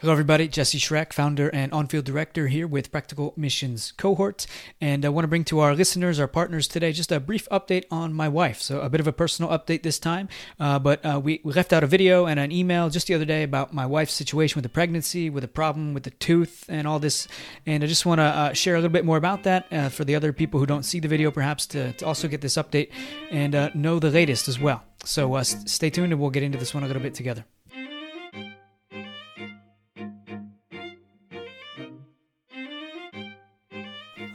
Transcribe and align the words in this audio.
Hello, 0.00 0.14
everybody. 0.14 0.48
Jesse 0.48 0.78
Schreck, 0.78 1.12
founder 1.12 1.50
and 1.50 1.70
on 1.74 1.86
field 1.86 2.06
director 2.06 2.48
here 2.48 2.66
with 2.66 2.90
Practical 2.90 3.34
Missions 3.36 3.92
Cohort. 3.98 4.46
And 4.80 5.04
I 5.04 5.10
want 5.10 5.24
to 5.24 5.28
bring 5.28 5.44
to 5.44 5.58
our 5.58 5.74
listeners, 5.74 6.18
our 6.18 6.26
partners 6.26 6.66
today, 6.66 6.90
just 6.92 7.12
a 7.12 7.20
brief 7.20 7.46
update 7.50 7.84
on 7.90 8.14
my 8.14 8.26
wife. 8.26 8.62
So, 8.62 8.80
a 8.80 8.88
bit 8.88 9.00
of 9.00 9.06
a 9.06 9.12
personal 9.12 9.50
update 9.50 9.82
this 9.82 9.98
time. 9.98 10.30
Uh, 10.58 10.78
but 10.78 11.04
uh, 11.04 11.20
we, 11.22 11.42
we 11.44 11.52
left 11.52 11.74
out 11.74 11.84
a 11.84 11.86
video 11.86 12.24
and 12.24 12.40
an 12.40 12.50
email 12.50 12.88
just 12.88 13.08
the 13.08 13.14
other 13.14 13.26
day 13.26 13.42
about 13.42 13.74
my 13.74 13.84
wife's 13.84 14.14
situation 14.14 14.56
with 14.56 14.62
the 14.62 14.70
pregnancy, 14.70 15.28
with 15.28 15.44
a 15.44 15.48
problem 15.48 15.92
with 15.92 16.04
the 16.04 16.12
tooth, 16.12 16.64
and 16.70 16.88
all 16.88 16.98
this. 16.98 17.28
And 17.66 17.84
I 17.84 17.86
just 17.86 18.06
want 18.06 18.20
to 18.20 18.24
uh, 18.24 18.52
share 18.54 18.76
a 18.76 18.78
little 18.78 18.88
bit 18.88 19.04
more 19.04 19.18
about 19.18 19.42
that 19.42 19.70
uh, 19.70 19.90
for 19.90 20.06
the 20.06 20.14
other 20.14 20.32
people 20.32 20.60
who 20.60 20.64
don't 20.64 20.84
see 20.84 21.00
the 21.00 21.08
video, 21.08 21.30
perhaps 21.30 21.66
to, 21.66 21.92
to 21.92 22.06
also 22.06 22.26
get 22.26 22.40
this 22.40 22.54
update 22.54 22.88
and 23.30 23.54
uh, 23.54 23.68
know 23.74 23.98
the 23.98 24.08
latest 24.08 24.48
as 24.48 24.58
well. 24.58 24.82
So, 25.04 25.34
uh, 25.34 25.44
stay 25.44 25.90
tuned 25.90 26.10
and 26.10 26.18
we'll 26.18 26.30
get 26.30 26.42
into 26.42 26.56
this 26.56 26.72
one 26.72 26.84
a 26.84 26.86
little 26.86 27.02
bit 27.02 27.12
together. 27.12 27.44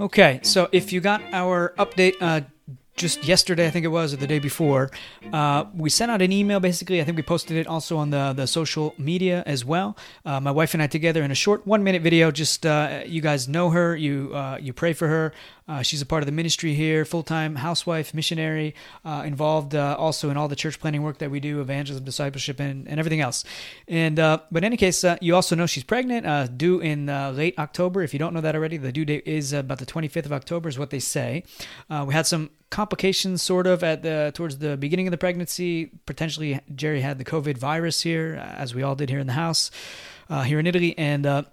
Okay, 0.05 0.39
so 0.43 0.69
if 0.71 0.93
you 0.93 1.01
got 1.01 1.19
our 1.33 1.73
update 1.79 2.13
uh, 2.21 2.41
just 2.95 3.25
yesterday, 3.25 3.65
I 3.65 3.71
think 3.71 3.85
it 3.85 3.89
was, 3.89 4.13
or 4.13 4.17
the 4.17 4.27
day 4.27 4.37
before, 4.37 4.91
uh, 5.33 5.65
we 5.73 5.89
sent 5.89 6.11
out 6.11 6.21
an 6.21 6.31
email. 6.31 6.59
Basically, 6.59 7.01
I 7.01 7.03
think 7.03 7.17
we 7.17 7.23
posted 7.23 7.57
it 7.57 7.65
also 7.65 7.97
on 7.97 8.11
the 8.11 8.31
the 8.31 8.45
social 8.45 8.93
media 8.99 9.41
as 9.47 9.65
well. 9.65 9.97
Uh, 10.23 10.39
my 10.39 10.51
wife 10.51 10.75
and 10.75 10.83
I 10.83 10.85
together 10.85 11.23
in 11.23 11.31
a 11.31 11.35
short 11.35 11.65
one 11.65 11.83
minute 11.83 12.03
video. 12.03 12.29
Just 12.29 12.67
uh, 12.67 13.01
you 13.07 13.19
guys 13.19 13.47
know 13.47 13.71
her, 13.71 13.95
you 13.95 14.29
uh, 14.35 14.59
you 14.61 14.73
pray 14.73 14.93
for 14.93 15.07
her. 15.07 15.33
Uh, 15.67 15.81
she's 15.81 16.01
a 16.01 16.05
part 16.05 16.21
of 16.21 16.27
the 16.27 16.31
ministry 16.31 16.75
here, 16.75 17.05
full 17.05 17.23
time 17.23 17.55
housewife, 17.55 18.13
missionary, 18.13 18.75
uh, 19.03 19.23
involved 19.25 19.73
uh, 19.73 19.95
also 19.97 20.29
in 20.29 20.37
all 20.37 20.47
the 20.47 20.55
church 20.55 20.79
planting 20.79 21.01
work 21.01 21.17
that 21.17 21.31
we 21.31 21.39
do, 21.39 21.59
evangelism, 21.59 22.05
discipleship, 22.05 22.59
and, 22.59 22.87
and 22.87 22.99
everything 22.99 23.19
else. 23.19 23.43
And 23.87 24.19
uh, 24.19 24.39
but 24.51 24.59
in 24.59 24.65
any 24.65 24.77
case, 24.77 25.03
uh, 25.03 25.17
you 25.21 25.33
also 25.33 25.55
know 25.55 25.65
she's 25.65 25.83
pregnant, 25.83 26.57
due 26.57 26.79
in 26.79 27.07
late 27.35 27.57
October. 27.57 28.03
If 28.03 28.13
you 28.13 28.19
don't 28.19 28.33
know 28.33 28.41
that 28.41 28.55
already, 28.55 28.77
the 28.77 28.91
due 28.91 29.05
date 29.05 29.23
is 29.25 29.53
about 29.53 29.79
the 29.79 29.85
25th 29.85 30.25
of 30.25 30.33
October, 30.33 30.69
is 30.69 30.77
what 30.77 30.91
they 30.91 30.99
say. 30.99 31.43
We 31.89 32.13
had 32.13 32.27
some 32.27 32.51
complications, 32.69 33.41
sort 33.41 33.65
of, 33.65 33.83
at 33.83 34.03
the 34.03 34.31
towards 34.35 34.59
the 34.59 34.77
beginning 34.77 35.07
of 35.07 35.11
the 35.11 35.17
pregnancy. 35.17 35.91
Potentially, 36.05 36.59
Jerry 36.75 37.01
had 37.01 37.17
the 37.17 37.25
COVID 37.25 37.57
virus 37.57 38.01
here, 38.01 38.35
as 38.57 38.75
we 38.75 38.83
all 38.83 38.95
did 38.95 39.09
here 39.09 39.19
in 39.19 39.27
the 39.27 39.33
house, 39.33 39.71
uh, 40.29 40.43
here 40.43 40.59
in 40.59 40.67
Italy, 40.67 40.95
and. 40.97 41.25
Uh, 41.25 41.43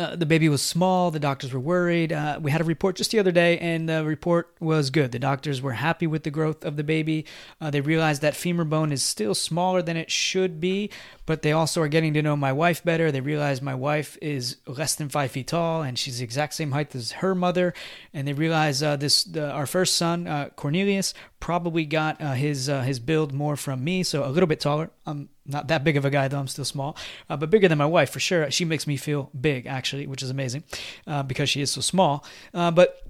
uh, 0.00 0.16
the 0.16 0.24
baby 0.24 0.48
was 0.48 0.62
small. 0.62 1.10
The 1.10 1.20
doctors 1.20 1.52
were 1.52 1.60
worried. 1.60 2.12
Uh, 2.12 2.38
we 2.40 2.50
had 2.50 2.60
a 2.60 2.64
report 2.64 2.96
just 2.96 3.10
the 3.10 3.18
other 3.18 3.32
day, 3.32 3.58
and 3.58 3.88
the 3.88 4.04
report 4.04 4.54
was 4.58 4.88
good. 4.88 5.12
The 5.12 5.18
doctors 5.18 5.60
were 5.60 5.74
happy 5.74 6.06
with 6.06 6.22
the 6.22 6.30
growth 6.30 6.64
of 6.64 6.76
the 6.76 6.84
baby. 6.84 7.26
Uh, 7.60 7.70
they 7.70 7.82
realized 7.82 8.22
that 8.22 8.34
femur 8.34 8.64
bone 8.64 8.92
is 8.92 9.02
still 9.02 9.34
smaller 9.34 9.82
than 9.82 9.96
it 9.98 10.10
should 10.10 10.60
be, 10.60 10.90
but 11.26 11.42
they 11.42 11.52
also 11.52 11.82
are 11.82 11.88
getting 11.88 12.14
to 12.14 12.22
know 12.22 12.34
my 12.34 12.52
wife 12.52 12.82
better. 12.82 13.12
They 13.12 13.20
realize 13.20 13.60
my 13.60 13.74
wife 13.74 14.16
is 14.22 14.56
less 14.66 14.94
than 14.94 15.10
five 15.10 15.32
feet 15.32 15.48
tall, 15.48 15.82
and 15.82 15.98
she's 15.98 16.18
the 16.18 16.24
exact 16.24 16.54
same 16.54 16.72
height 16.72 16.94
as 16.94 17.12
her 17.12 17.34
mother. 17.34 17.74
And 18.14 18.26
they 18.26 18.32
realize 18.32 18.82
uh, 18.82 18.96
this 18.96 19.24
the, 19.24 19.50
our 19.50 19.66
first 19.66 19.96
son, 19.96 20.26
uh, 20.26 20.48
Cornelius, 20.56 21.12
probably 21.40 21.84
got 21.84 22.20
his 22.20 22.66
his 22.66 23.00
build 23.00 23.32
more 23.32 23.56
from 23.56 23.84
me, 23.84 24.02
so 24.02 24.24
a 24.24 24.28
little 24.28 24.46
bit 24.46 24.60
taller. 24.60 24.90
I'm 25.06 25.28
not 25.50 25.68
that 25.68 25.84
big 25.84 25.96
of 25.96 26.04
a 26.04 26.10
guy 26.10 26.28
though. 26.28 26.38
I'm 26.38 26.48
still 26.48 26.64
small, 26.64 26.96
uh, 27.28 27.36
but 27.36 27.50
bigger 27.50 27.68
than 27.68 27.78
my 27.78 27.86
wife 27.86 28.10
for 28.10 28.20
sure. 28.20 28.50
She 28.50 28.64
makes 28.64 28.86
me 28.86 28.96
feel 28.96 29.30
big 29.38 29.66
actually, 29.66 30.06
which 30.06 30.22
is 30.22 30.30
amazing 30.30 30.64
uh, 31.06 31.22
because 31.22 31.50
she 31.50 31.60
is 31.60 31.70
so 31.70 31.80
small. 31.80 32.24
Uh, 32.54 32.70
but 32.70 33.02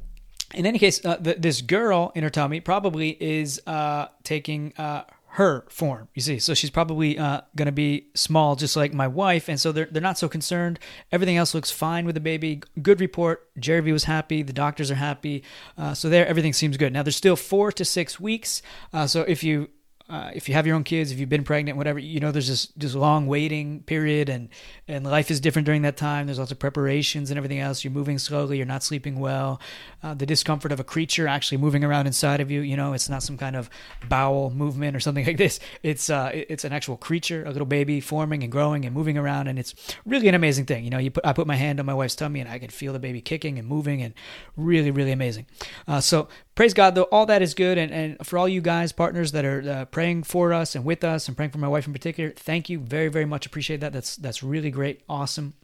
in 0.55 0.67
any 0.67 0.79
case, 0.79 1.05
uh, 1.05 1.17
th- 1.17 1.39
this 1.39 1.61
girl 1.61 2.13
in 2.15 2.23
her 2.23 2.31
tummy 2.31 2.61
probably 2.61 3.11
is 3.21 3.61
uh, 3.67 4.07
taking 4.25 4.73
uh, 4.77 5.05
her 5.35 5.65
form. 5.69 6.09
You 6.15 6.23
see, 6.23 6.39
so 6.41 6.55
she's 6.55 6.71
probably 6.71 7.17
uh, 7.17 7.43
going 7.55 7.67
to 7.67 7.73
be 7.73 8.09
small, 8.15 8.57
just 8.57 8.77
like 8.77 8.93
my 8.93 9.07
wife, 9.07 9.49
and 9.49 9.61
so 9.61 9.71
they're 9.71 9.89
they're 9.91 10.03
not 10.03 10.19
so 10.19 10.29
concerned. 10.29 10.81
Everything 11.13 11.37
else 11.37 11.55
looks 11.55 11.71
fine 11.71 12.05
with 12.05 12.17
the 12.17 12.21
baby. 12.21 12.63
Good 12.83 13.01
report. 13.01 13.49
Jerry 13.59 13.81
V 13.81 13.93
was 13.93 14.05
happy. 14.05 14.43
The 14.43 14.53
doctors 14.53 14.91
are 14.91 14.97
happy. 14.97 15.45
Uh, 15.79 15.95
so 15.95 16.09
there, 16.09 16.27
everything 16.27 16.53
seems 16.53 16.77
good. 16.77 16.93
Now 16.93 17.05
there's 17.05 17.17
still 17.17 17.37
four 17.37 17.71
to 17.73 17.85
six 17.85 18.19
weeks. 18.19 18.61
Uh, 18.93 19.07
so 19.07 19.23
if 19.23 19.45
you 19.45 19.71
uh, 20.11 20.33
if 20.35 20.49
you 20.49 20.55
have 20.57 20.67
your 20.67 20.75
own 20.75 20.83
kids, 20.83 21.13
if 21.13 21.21
you've 21.21 21.29
been 21.29 21.45
pregnant, 21.45 21.79
whatever, 21.79 22.01
you 22.01 22.19
know, 22.19 22.33
there's 22.33 22.49
this 22.49 22.67
this 22.77 22.97
long 22.97 23.29
waiting 23.29 23.81
period, 23.85 24.29
and 24.29 24.49
and 24.89 25.07
life 25.07 25.31
is 25.31 25.39
different 25.39 25.67
during 25.67 25.83
that 25.83 25.97
time. 25.97 26.27
There's 26.27 26.41
lots 26.41 26.51
of 26.51 26.59
preparations 26.59 27.31
and 27.31 27.39
everything 27.39 27.61
else. 27.61 27.85
You're 27.85 27.93
moving 27.93 28.19
slowly. 28.19 28.57
You're 28.57 28.67
not 28.67 28.83
sleeping 28.83 29.21
well. 29.21 29.61
Uh, 30.03 30.15
the 30.15 30.27
discomfort 30.27 30.73
of 30.73 30.81
a 30.81 30.85
creature 30.85 31.29
actually 31.29 31.59
moving 31.59 31.85
around 31.85 32.09
inside 32.09 32.41
of 32.41 32.51
you. 32.51 32.61
You 32.61 32.77
know, 32.77 32.93
it's 32.93 33.09
not 33.09 33.23
some 33.23 33.39
kind 33.39 33.55
of 33.55 33.71
bowel 34.09 34.51
movement 34.51 34.97
or 34.97 35.01
something 35.01 35.25
like 35.31 35.37
this. 35.37 35.61
It's 35.85 36.11
uh, 36.11 36.31
it's 36.35 36.65
an 36.65 36.73
actual 36.73 36.97
creature, 36.97 37.45
a 37.45 37.53
little 37.53 37.65
baby 37.65 38.01
forming 38.01 38.43
and 38.43 38.51
growing 38.51 38.85
and 38.85 38.93
moving 38.93 39.17
around, 39.17 39.47
and 39.47 39.61
it's 39.61 39.75
really 40.05 40.27
an 40.27 40.35
amazing 40.35 40.67
thing. 40.67 40.83
You 40.83 40.91
know, 40.91 40.99
you 40.99 41.13
put 41.13 41.25
I 41.25 41.33
put 41.33 41.47
my 41.47 41.57
hand 41.57 41.79
on 41.79 41.87
my 41.87 41.95
wife's 41.95 42.17
tummy, 42.17 42.41
and 42.41 42.51
I 42.51 42.59
can 42.59 42.71
feel 42.71 42.93
the 42.93 42.99
baby 42.99 43.21
kicking 43.21 43.61
and 43.61 43.69
moving, 43.69 44.03
and 44.03 44.13
really, 44.57 44.91
really 44.91 45.13
amazing. 45.13 45.47
Uh, 45.87 46.01
so 46.01 46.27
praise 46.61 46.75
God, 46.75 46.95
though 46.95 47.05
all 47.05 47.25
that 47.25 47.41
is 47.41 47.55
good, 47.55 47.79
and, 47.79 47.91
and 47.91 48.27
for 48.27 48.37
all 48.37 48.47
you 48.47 48.61
guys, 48.61 48.93
partners 48.93 49.33
that 49.33 49.47
are 49.47 49.63
uh, 49.67 49.85
praying 49.87 50.25
for 50.25 50.53
us 50.53 50.75
and 50.75 50.85
with 50.85 51.03
us, 51.03 51.27
and 51.27 51.35
praying 51.35 51.53
for 51.53 51.57
my 51.57 51.67
wife 51.67 51.87
in 51.87 51.93
particular, 51.95 52.33
thank 52.33 52.69
you 52.69 52.79
very, 52.79 53.09
very 53.09 53.25
much. 53.25 53.47
Appreciate 53.47 53.81
that. 53.81 53.95
That's 53.95 54.15
that's 54.17 54.43
really 54.43 54.71
great, 54.71 55.01
awesome. 55.09 55.55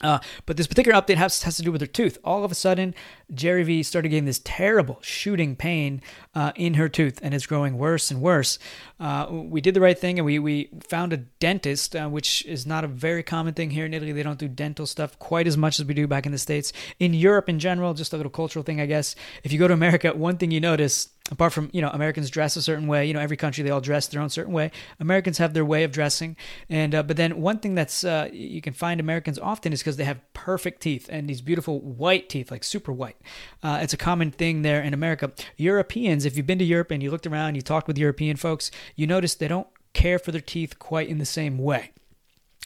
Uh, 0.00 0.18
but 0.46 0.56
this 0.56 0.66
particular 0.66 0.98
update 0.98 1.16
has, 1.16 1.42
has 1.42 1.56
to 1.56 1.62
do 1.62 1.72
with 1.72 1.80
her 1.80 1.86
tooth. 1.86 2.18
All 2.24 2.44
of 2.44 2.50
a 2.50 2.54
sudden, 2.54 2.94
Jerry 3.32 3.62
V 3.64 3.82
started 3.82 4.08
getting 4.08 4.24
this 4.24 4.40
terrible 4.44 4.98
shooting 5.02 5.56
pain 5.56 6.00
uh, 6.34 6.52
in 6.56 6.74
her 6.74 6.88
tooth, 6.88 7.18
and 7.22 7.34
it's 7.34 7.46
growing 7.46 7.76
worse 7.76 8.10
and 8.10 8.20
worse. 8.20 8.58
Uh, 8.98 9.26
we 9.30 9.60
did 9.60 9.74
the 9.74 9.80
right 9.80 9.98
thing, 9.98 10.18
and 10.18 10.26
we, 10.26 10.38
we 10.38 10.70
found 10.88 11.12
a 11.12 11.18
dentist, 11.18 11.94
uh, 11.94 12.08
which 12.08 12.44
is 12.46 12.66
not 12.66 12.84
a 12.84 12.88
very 12.88 13.22
common 13.22 13.54
thing 13.54 13.70
here 13.70 13.86
in 13.86 13.94
Italy. 13.94 14.12
They 14.12 14.22
don't 14.22 14.38
do 14.38 14.48
dental 14.48 14.86
stuff 14.86 15.18
quite 15.18 15.46
as 15.46 15.56
much 15.56 15.78
as 15.78 15.86
we 15.86 15.94
do 15.94 16.06
back 16.06 16.26
in 16.26 16.32
the 16.32 16.38
States. 16.38 16.72
In 16.98 17.14
Europe 17.14 17.48
in 17.48 17.58
general, 17.58 17.94
just 17.94 18.12
a 18.12 18.16
little 18.16 18.30
cultural 18.30 18.62
thing, 18.62 18.80
I 18.80 18.86
guess. 18.86 19.14
If 19.44 19.52
you 19.52 19.58
go 19.58 19.68
to 19.68 19.74
America, 19.74 20.12
one 20.14 20.36
thing 20.38 20.50
you 20.50 20.60
notice 20.60 21.08
apart 21.30 21.52
from 21.52 21.70
you 21.72 21.80
know 21.80 21.90
americans 21.90 22.30
dress 22.30 22.56
a 22.56 22.62
certain 22.62 22.86
way 22.86 23.06
you 23.06 23.14
know 23.14 23.20
every 23.20 23.36
country 23.36 23.62
they 23.62 23.70
all 23.70 23.80
dress 23.80 24.06
their 24.08 24.20
own 24.20 24.30
certain 24.30 24.52
way. 24.52 24.70
Americans 24.98 25.38
have 25.38 25.54
their 25.54 25.64
way 25.64 25.84
of 25.84 25.92
dressing. 25.92 26.36
And 26.68 26.94
uh, 26.94 27.02
but 27.02 27.16
then 27.16 27.40
one 27.40 27.58
thing 27.58 27.74
that's 27.74 28.04
uh, 28.04 28.28
you 28.32 28.60
can 28.60 28.72
find 28.72 29.00
americans 29.00 29.38
often 29.38 29.72
is 29.72 29.80
because 29.80 29.96
they 29.96 30.04
have 30.04 30.20
perfect 30.32 30.80
teeth 30.82 31.08
and 31.10 31.28
these 31.28 31.40
beautiful 31.40 31.80
white 31.80 32.28
teeth 32.28 32.50
like 32.50 32.64
super 32.64 32.92
white. 32.92 33.16
Uh, 33.62 33.80
it's 33.82 33.92
a 33.92 33.98
common 33.98 34.30
thing 34.30 34.62
there 34.62 34.82
in 34.82 34.94
america. 34.94 35.32
Europeans 35.56 36.24
if 36.24 36.36
you've 36.36 36.46
been 36.46 36.58
to 36.58 36.64
europe 36.64 36.90
and 36.90 37.02
you 37.02 37.10
looked 37.10 37.26
around 37.26 37.54
you 37.54 37.62
talked 37.62 37.86
with 37.86 37.98
european 37.98 38.36
folks 38.36 38.70
you 38.96 39.06
notice 39.06 39.34
they 39.34 39.48
don't 39.48 39.68
care 39.92 40.18
for 40.18 40.32
their 40.32 40.40
teeth 40.40 40.78
quite 40.78 41.08
in 41.08 41.18
the 41.18 41.24
same 41.24 41.58
way 41.58 41.90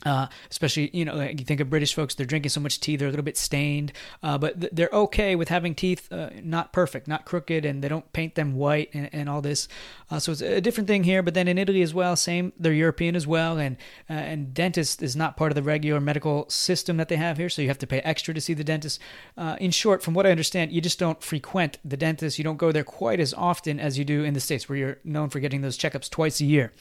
uh, 0.05 0.27
especially, 0.51 0.91
you 0.93 1.05
know, 1.05 1.21
you 1.21 1.45
think 1.45 1.61
of 1.61 1.71
British 1.71 1.95
folks, 1.95 2.15
they're 2.15 2.27
drinking 2.27 2.51
so 2.51 2.61
much 2.61 2.81
tea, 2.81 2.97
they're 2.97 3.09
a 3.09 3.11
little 3.11 3.25
bit 3.25 3.37
stained, 3.37 3.93
uh, 4.23 4.39
but 4.39 4.61
th- 4.61 4.73
they're 4.75 4.91
okay 4.93 5.35
with 5.35 5.49
having 5.49 5.75
teeth 5.75 6.13
uh, 6.13 6.31
not 6.43 6.73
perfect, 6.73 7.09
not 7.09 7.25
crooked, 7.25 7.65
and 7.65 7.83
they 7.83 7.89
don't 7.89 8.13
paint 8.13 8.35
them 8.35 8.55
white 8.55 8.91
and, 8.93 9.09
and 9.13 9.29
all 9.29 9.41
this. 9.41 9.69
Uh, 10.11 10.19
so 10.19 10.33
it's 10.33 10.41
a 10.41 10.61
different 10.61 10.87
thing 10.87 11.05
here. 11.05 11.23
But 11.23 11.35
then 11.35 11.49
in 11.49 11.59
Italy 11.59 11.83
as 11.83 11.95
well, 11.95 12.17
same, 12.17 12.53
they're 12.59 12.73
European 12.73 13.17
as 13.17 13.27
well, 13.27 13.59
and 13.59 13.77
uh, 14.09 14.15
and 14.15 14.55
dentist 14.55 15.03
is 15.03 15.17
not 15.17 15.37
part 15.37 15.51
of 15.51 15.57
the 15.57 15.63
regular 15.63 16.01
medical 16.01 16.49
system 16.49 16.97
that 16.99 17.09
they 17.09 17.17
have 17.17 17.39
here, 17.39 17.49
so 17.49 17.63
you 17.63 17.69
have 17.69 17.79
to 17.79 17.87
pay 17.87 18.01
extra 18.01 18.35
to 18.35 18.41
see 18.41 18.55
the 18.55 18.65
dentist. 18.65 19.01
Uh, 19.37 19.57
in 19.61 19.71
short, 19.71 20.03
from 20.03 20.15
what 20.15 20.27
I 20.27 20.31
understand, 20.31 20.73
you 20.73 20.81
just 20.81 20.99
don't 20.99 21.23
frequent 21.23 21.79
the 21.85 21.97
dentist. 21.97 22.39
You 22.39 22.45
don't 22.45 22.57
go 22.57 22.73
there 22.73 22.85
quite 22.85 23.21
as 23.21 23.33
often 23.35 23.81
as 23.81 23.99
you 23.99 24.05
do 24.05 24.25
in 24.25 24.35
the 24.35 24.41
states, 24.41 24.69
where 24.69 24.79
you're 24.79 24.99
known 25.05 25.31
for 25.31 25.41
getting 25.41 25.63
those 25.63 25.79
checkups 25.79 26.11
twice 26.11 26.41
a 26.41 26.45
year. 26.45 26.73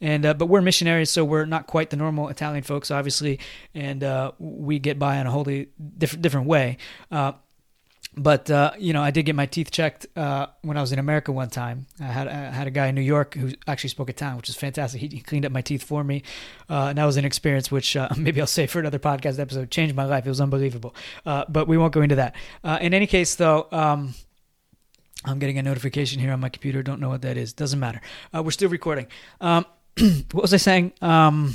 And 0.00 0.22
but 0.22 0.46
we're 0.46 0.62
missionaries, 0.62 1.10
so 1.10 1.24
we're 1.24 1.44
not 1.44 1.66
quite 1.66 1.90
the 1.90 1.96
normal 1.96 2.28
Italian 2.28 2.61
folks, 2.62 2.90
obviously, 2.90 3.38
and 3.74 4.02
uh, 4.02 4.32
we 4.38 4.78
get 4.78 4.98
by 4.98 5.16
in 5.16 5.26
a 5.26 5.30
wholly 5.30 5.68
different 5.98 6.22
different 6.22 6.46
way. 6.46 6.78
Uh, 7.10 7.32
but 8.16 8.50
uh, 8.50 8.72
you 8.78 8.92
know, 8.92 9.02
I 9.02 9.10
did 9.10 9.22
get 9.24 9.34
my 9.34 9.46
teeth 9.46 9.70
checked 9.70 10.06
uh, 10.16 10.48
when 10.60 10.76
I 10.76 10.82
was 10.82 10.92
in 10.92 10.98
America 10.98 11.32
one 11.32 11.48
time. 11.48 11.86
I 11.98 12.04
had 12.04 12.28
I 12.28 12.50
had 12.50 12.66
a 12.66 12.70
guy 12.70 12.88
in 12.88 12.94
New 12.94 13.00
York 13.00 13.34
who 13.34 13.52
actually 13.66 13.88
spoke 13.88 14.10
Italian, 14.10 14.36
which 14.36 14.50
is 14.50 14.56
fantastic. 14.56 15.00
He, 15.00 15.08
he 15.08 15.20
cleaned 15.20 15.46
up 15.46 15.52
my 15.52 15.62
teeth 15.62 15.82
for 15.82 16.04
me, 16.04 16.22
uh, 16.68 16.88
and 16.88 16.98
that 16.98 17.04
was 17.06 17.16
an 17.16 17.24
experience 17.24 17.70
which 17.70 17.96
uh, 17.96 18.08
maybe 18.16 18.40
I'll 18.40 18.46
say 18.46 18.66
for 18.66 18.80
another 18.80 18.98
podcast 18.98 19.38
episode. 19.38 19.70
Changed 19.70 19.94
my 19.94 20.04
life. 20.04 20.26
It 20.26 20.28
was 20.28 20.40
unbelievable. 20.40 20.94
Uh, 21.24 21.44
but 21.48 21.66
we 21.66 21.78
won't 21.78 21.94
go 21.94 22.02
into 22.02 22.16
that. 22.16 22.34
Uh, 22.62 22.78
in 22.80 22.94
any 22.94 23.06
case, 23.06 23.34
though. 23.34 23.68
Um, 23.72 24.14
I'm 25.24 25.38
getting 25.38 25.56
a 25.56 25.62
notification 25.62 26.18
here 26.18 26.32
on 26.32 26.40
my 26.40 26.48
computer. 26.48 26.82
Don't 26.82 27.00
know 27.00 27.08
what 27.08 27.22
that 27.22 27.36
is. 27.36 27.52
Doesn't 27.52 27.78
matter. 27.78 28.00
We're 28.32 28.50
still 28.50 28.68
recording. 28.68 29.06
Um, 29.40 29.64
what 30.32 30.42
was 30.42 30.52
I 30.52 30.56
saying? 30.56 30.94
Um, 31.00 31.54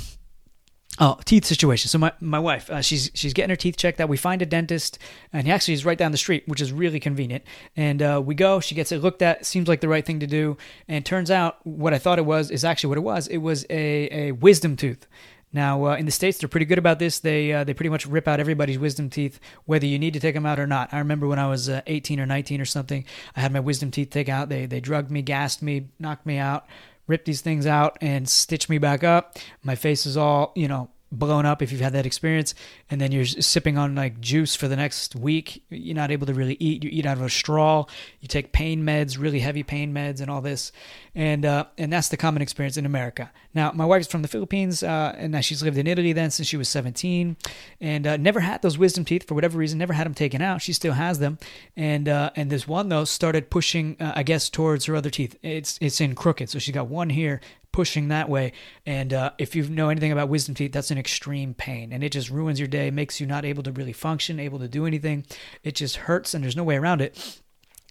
Oh, 1.00 1.18
teeth 1.24 1.44
situation. 1.44 1.88
So 1.88 1.98
my, 1.98 2.12
my 2.20 2.40
wife, 2.40 2.68
uh, 2.70 2.82
she's 2.82 3.10
she's 3.14 3.32
getting 3.32 3.50
her 3.50 3.56
teeth 3.56 3.76
checked 3.76 4.00
out. 4.00 4.08
We 4.08 4.16
find 4.16 4.42
a 4.42 4.46
dentist, 4.46 4.98
and 5.32 5.46
he 5.46 5.52
actually 5.52 5.74
is 5.74 5.84
right 5.84 5.96
down 5.96 6.10
the 6.10 6.18
street, 6.18 6.42
which 6.46 6.60
is 6.60 6.72
really 6.72 6.98
convenient. 6.98 7.44
And 7.76 8.02
uh, 8.02 8.20
we 8.24 8.34
go. 8.34 8.58
She 8.58 8.74
gets 8.74 8.90
it 8.90 9.00
looked 9.00 9.22
at. 9.22 9.46
Seems 9.46 9.68
like 9.68 9.80
the 9.80 9.88
right 9.88 10.04
thing 10.04 10.18
to 10.20 10.26
do. 10.26 10.56
And 10.88 11.06
turns 11.06 11.30
out 11.30 11.64
what 11.64 11.94
I 11.94 11.98
thought 11.98 12.18
it 12.18 12.26
was 12.26 12.50
is 12.50 12.64
actually 12.64 12.88
what 12.88 12.98
it 12.98 13.02
was. 13.02 13.28
It 13.28 13.38
was 13.38 13.64
a, 13.70 14.08
a 14.10 14.32
wisdom 14.32 14.76
tooth. 14.76 15.06
Now 15.52 15.86
uh, 15.86 15.96
in 15.96 16.04
the 16.04 16.12
states, 16.12 16.38
they're 16.38 16.48
pretty 16.48 16.66
good 16.66 16.78
about 16.78 16.98
this. 16.98 17.20
They 17.20 17.52
uh, 17.52 17.62
they 17.64 17.74
pretty 17.74 17.90
much 17.90 18.04
rip 18.04 18.26
out 18.26 18.40
everybody's 18.40 18.78
wisdom 18.78 19.08
teeth, 19.08 19.38
whether 19.66 19.86
you 19.86 19.98
need 19.98 20.14
to 20.14 20.20
take 20.20 20.34
them 20.34 20.46
out 20.46 20.58
or 20.58 20.66
not. 20.66 20.92
I 20.92 20.98
remember 20.98 21.28
when 21.28 21.38
I 21.38 21.48
was 21.48 21.68
uh, 21.68 21.80
18 21.86 22.20
or 22.20 22.26
19 22.26 22.60
or 22.60 22.66
something, 22.66 23.04
I 23.36 23.40
had 23.40 23.52
my 23.52 23.60
wisdom 23.60 23.90
teeth 23.90 24.10
taken 24.10 24.34
out. 24.34 24.48
They 24.48 24.66
they 24.66 24.80
drugged 24.80 25.10
me, 25.10 25.22
gassed 25.22 25.62
me, 25.62 25.88
knocked 25.98 26.26
me 26.26 26.38
out, 26.38 26.66
ripped 27.08 27.24
these 27.24 27.40
things 27.40 27.66
out, 27.66 27.98
and 28.00 28.28
stitch 28.28 28.68
me 28.68 28.78
back 28.78 29.02
up. 29.02 29.36
My 29.64 29.74
face 29.74 30.06
is 30.06 30.16
all 30.16 30.52
you 30.54 30.68
know 30.68 30.90
blown 31.10 31.46
up 31.46 31.62
if 31.62 31.72
you've 31.72 31.80
had 31.80 31.94
that 31.94 32.04
experience 32.04 32.54
and 32.90 33.00
then 33.00 33.12
you're 33.12 33.24
sipping 33.24 33.78
on 33.78 33.94
like 33.94 34.20
juice 34.20 34.54
for 34.54 34.68
the 34.68 34.76
next 34.76 35.16
week 35.16 35.62
you're 35.70 35.96
not 35.96 36.10
able 36.10 36.26
to 36.26 36.34
really 36.34 36.56
eat 36.60 36.84
you 36.84 36.90
eat 36.92 37.06
out 37.06 37.16
of 37.16 37.22
a 37.22 37.30
straw 37.30 37.84
you 38.20 38.28
take 38.28 38.52
pain 38.52 38.84
meds 38.84 39.18
really 39.18 39.40
heavy 39.40 39.62
pain 39.62 39.94
meds 39.94 40.20
and 40.20 40.30
all 40.30 40.42
this 40.42 40.70
and 41.14 41.46
uh, 41.46 41.64
and 41.78 41.90
that's 41.92 42.08
the 42.10 42.16
common 42.16 42.42
experience 42.42 42.76
in 42.76 42.84
america. 42.84 43.30
Now 43.54 43.72
my 43.72 43.86
wife's 43.86 44.06
from 44.06 44.20
the 44.20 44.28
philippines 44.28 44.82
uh, 44.82 45.14
and 45.16 45.32
now 45.32 45.40
she's 45.40 45.62
lived 45.62 45.78
in 45.78 45.86
italy 45.86 46.12
then 46.12 46.30
since 46.30 46.46
she 46.46 46.58
was 46.58 46.68
17 46.68 47.36
and 47.80 48.06
uh, 48.06 48.16
never 48.18 48.40
had 48.40 48.60
those 48.60 48.76
wisdom 48.76 49.04
teeth 49.06 49.26
for 49.26 49.34
whatever 49.34 49.56
reason 49.56 49.78
never 49.78 49.94
had 49.94 50.04
them 50.04 50.14
taken 50.14 50.42
out 50.42 50.60
she 50.60 50.74
still 50.74 50.92
has 50.92 51.20
them 51.20 51.38
and 51.74 52.08
uh, 52.08 52.30
and 52.36 52.50
this 52.50 52.68
one 52.68 52.90
though 52.90 53.04
started 53.04 53.48
pushing 53.48 53.96
uh, 53.98 54.12
i 54.14 54.22
guess 54.22 54.50
towards 54.50 54.84
her 54.84 54.94
other 54.94 55.10
teeth. 55.10 55.36
It's 55.42 55.78
it's 55.80 56.00
in 56.00 56.14
crooked 56.14 56.50
so 56.50 56.58
she's 56.58 56.74
got 56.74 56.88
one 56.88 57.10
here 57.10 57.40
pushing 57.78 58.08
that 58.08 58.28
way. 58.28 58.50
And 58.86 59.14
uh, 59.14 59.30
if 59.38 59.54
you 59.54 59.62
know 59.68 59.88
anything 59.88 60.10
about 60.10 60.28
wisdom 60.28 60.52
teeth, 60.56 60.72
that's 60.72 60.90
an 60.90 60.98
extreme 60.98 61.54
pain, 61.54 61.92
and 61.92 62.02
it 62.02 62.10
just 62.10 62.28
ruins 62.28 62.58
your 62.58 62.66
day, 62.66 62.90
makes 62.90 63.20
you 63.20 63.26
not 63.28 63.44
able 63.44 63.62
to 63.62 63.70
really 63.70 63.92
function, 63.92 64.40
able 64.40 64.58
to 64.58 64.66
do 64.66 64.84
anything. 64.84 65.24
It 65.62 65.76
just 65.76 65.94
hurts, 65.94 66.34
and 66.34 66.42
there's 66.42 66.56
no 66.56 66.64
way 66.64 66.74
around 66.74 67.00
it. 67.00 67.40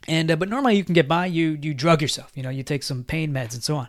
And 0.06 0.30
uh, 0.30 0.36
but 0.36 0.50
normally 0.50 0.76
you 0.76 0.84
can 0.84 0.94
get 0.94 1.08
by. 1.08 1.28
You 1.28 1.58
you 1.62 1.74
drug 1.74 2.02
yourself. 2.02 2.34
You 2.36 2.44
know, 2.44 2.50
you 2.50 2.64
take 2.64 2.84
some 2.84 3.06
pain 3.06 3.32
meds 3.32 3.54
and 3.54 3.64
so 3.64 3.78
on. 3.78 3.88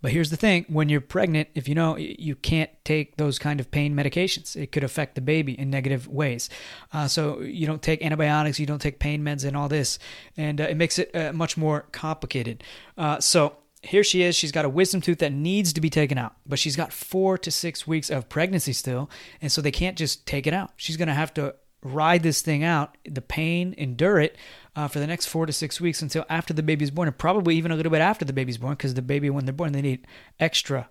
But 0.00 0.12
here's 0.12 0.30
the 0.30 0.36
thing: 0.36 0.64
when 0.68 0.88
you're 0.88 1.00
pregnant, 1.00 1.48
if 1.56 1.66
you 1.66 1.74
know 1.74 1.96
you 1.96 2.36
can't 2.36 2.70
take 2.84 3.16
those 3.16 3.40
kind 3.40 3.58
of 3.58 3.68
pain 3.72 3.96
medications, 3.96 4.54
it 4.54 4.70
could 4.70 4.84
affect 4.84 5.16
the 5.16 5.20
baby 5.20 5.58
in 5.58 5.70
negative 5.70 6.06
ways. 6.06 6.50
Uh, 6.92 7.08
so 7.08 7.40
you 7.40 7.66
don't 7.66 7.82
take 7.82 8.00
antibiotics, 8.00 8.60
you 8.60 8.66
don't 8.66 8.80
take 8.80 9.00
pain 9.00 9.24
meds, 9.24 9.44
and 9.44 9.56
all 9.56 9.68
this, 9.68 9.98
and 10.36 10.60
uh, 10.60 10.64
it 10.64 10.76
makes 10.76 11.00
it 11.00 11.10
uh, 11.16 11.32
much 11.32 11.56
more 11.56 11.86
complicated. 11.90 12.62
Uh, 12.96 13.18
so 13.18 13.56
here 13.82 14.04
she 14.04 14.22
is. 14.22 14.36
She's 14.36 14.52
got 14.52 14.64
a 14.64 14.68
wisdom 14.68 15.00
tooth 15.00 15.18
that 15.18 15.32
needs 15.32 15.72
to 15.72 15.80
be 15.80 15.90
taken 15.90 16.16
out, 16.16 16.36
but 16.46 16.58
she's 16.58 16.76
got 16.76 16.92
four 16.92 17.36
to 17.38 17.50
six 17.50 17.86
weeks 17.86 18.10
of 18.10 18.28
pregnancy 18.28 18.72
still. 18.72 19.10
And 19.40 19.50
so 19.50 19.60
they 19.60 19.72
can't 19.72 19.98
just 19.98 20.24
take 20.24 20.46
it 20.46 20.54
out. 20.54 20.70
She's 20.76 20.96
going 20.96 21.08
to 21.08 21.14
have 21.14 21.34
to 21.34 21.56
ride 21.82 22.22
this 22.22 22.42
thing 22.42 22.62
out, 22.62 22.96
the 23.04 23.20
pain, 23.20 23.74
endure 23.76 24.20
it 24.20 24.36
uh, 24.76 24.86
for 24.86 25.00
the 25.00 25.06
next 25.06 25.26
four 25.26 25.46
to 25.46 25.52
six 25.52 25.80
weeks 25.80 26.00
until 26.00 26.24
after 26.28 26.54
the 26.54 26.62
baby's 26.62 26.92
born, 26.92 27.08
and 27.08 27.18
probably 27.18 27.56
even 27.56 27.72
a 27.72 27.76
little 27.76 27.90
bit 27.90 28.00
after 28.00 28.24
the 28.24 28.32
baby's 28.32 28.58
born, 28.58 28.74
because 28.74 28.94
the 28.94 29.02
baby, 29.02 29.28
when 29.30 29.44
they're 29.44 29.52
born, 29.52 29.72
they 29.72 29.82
need 29.82 30.06
extra 30.38 30.88